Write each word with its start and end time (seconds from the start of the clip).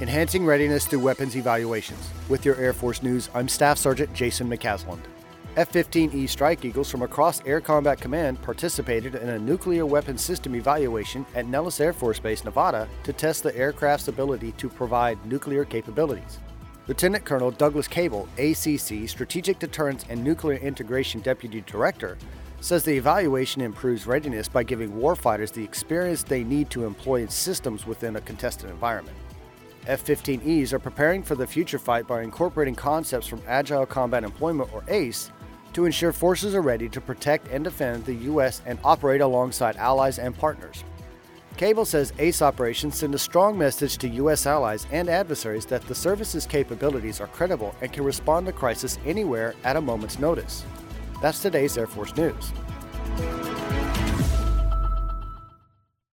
enhancing 0.00 0.44
readiness 0.44 0.86
through 0.86 0.98
weapons 0.98 1.36
evaluations. 1.36 2.10
With 2.28 2.44
your 2.44 2.56
Air 2.56 2.72
Force 2.72 3.02
News, 3.02 3.30
I'm 3.32 3.48
Staff 3.48 3.78
Sergeant 3.78 4.12
Jason 4.12 4.48
McCasland. 4.50 5.00
F 5.56 5.70
15E 5.70 6.28
Strike 6.28 6.64
Eagles 6.64 6.90
from 6.90 7.02
across 7.02 7.40
Air 7.46 7.60
Combat 7.60 8.00
Command 8.00 8.42
participated 8.42 9.14
in 9.14 9.28
a 9.28 9.38
nuclear 9.38 9.86
weapons 9.86 10.20
system 10.20 10.56
evaluation 10.56 11.24
at 11.36 11.46
Nellis 11.46 11.78
Air 11.78 11.92
Force 11.92 12.18
Base, 12.18 12.44
Nevada, 12.44 12.88
to 13.04 13.12
test 13.12 13.44
the 13.44 13.56
aircraft's 13.56 14.08
ability 14.08 14.50
to 14.52 14.68
provide 14.68 15.24
nuclear 15.26 15.64
capabilities. 15.64 16.40
Lieutenant 16.88 17.24
Colonel 17.24 17.52
Douglas 17.52 17.86
Cable, 17.86 18.28
ACC 18.36 19.08
Strategic 19.08 19.60
Deterrence 19.60 20.04
and 20.08 20.22
Nuclear 20.24 20.58
Integration 20.58 21.20
Deputy 21.20 21.60
Director, 21.66 22.18
says 22.60 22.82
the 22.82 22.96
evaluation 22.96 23.62
improves 23.62 24.08
readiness 24.08 24.48
by 24.48 24.64
giving 24.64 24.90
warfighters 24.90 25.52
the 25.52 25.62
experience 25.62 26.24
they 26.24 26.42
need 26.42 26.68
to 26.70 26.84
employ 26.84 27.22
in 27.22 27.28
systems 27.28 27.86
within 27.86 28.16
a 28.16 28.20
contested 28.20 28.70
environment. 28.70 29.16
F 29.86 30.02
15Es 30.04 30.72
are 30.72 30.78
preparing 30.78 31.22
for 31.22 31.34
the 31.34 31.46
future 31.46 31.78
fight 31.78 32.06
by 32.06 32.22
incorporating 32.22 32.74
concepts 32.74 33.26
from 33.26 33.42
Agile 33.46 33.84
Combat 33.84 34.24
Employment, 34.24 34.72
or 34.72 34.82
ACE, 34.88 35.30
to 35.74 35.84
ensure 35.84 36.12
forces 36.12 36.54
are 36.54 36.62
ready 36.62 36.88
to 36.88 37.00
protect 37.02 37.48
and 37.48 37.64
defend 37.64 38.04
the 38.04 38.14
U.S. 38.14 38.62
and 38.64 38.78
operate 38.82 39.20
alongside 39.20 39.76
allies 39.76 40.18
and 40.18 40.36
partners. 40.36 40.84
Cable 41.58 41.84
says 41.84 42.14
ACE 42.18 42.40
operations 42.40 42.96
send 42.98 43.14
a 43.14 43.18
strong 43.18 43.58
message 43.58 43.98
to 43.98 44.08
U.S. 44.08 44.46
allies 44.46 44.86
and 44.90 45.10
adversaries 45.10 45.66
that 45.66 45.82
the 45.82 45.94
service's 45.94 46.46
capabilities 46.46 47.20
are 47.20 47.26
credible 47.28 47.74
and 47.82 47.92
can 47.92 48.04
respond 48.04 48.46
to 48.46 48.52
crisis 48.52 48.98
anywhere 49.04 49.54
at 49.64 49.76
a 49.76 49.80
moment's 49.80 50.18
notice. 50.18 50.64
That's 51.20 51.42
today's 51.42 51.76
Air 51.76 51.86
Force 51.86 52.16
News. 52.16 52.52